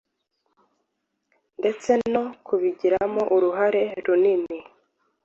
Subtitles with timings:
[1.59, 4.59] ndetse no kubigiramo uruhare runini